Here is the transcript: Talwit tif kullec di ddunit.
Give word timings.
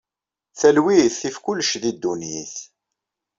Talwit 0.59 1.15
tif 1.19 1.37
kullec 1.43 1.71
di 1.81 1.91
ddunit. 1.95 2.55